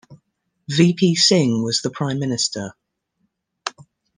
V. 0.67 0.95
P. 0.95 1.13
Singh 1.13 1.61
was 1.61 1.81
the 1.83 1.91
Prime 1.91 2.17
Minister. 2.17 2.73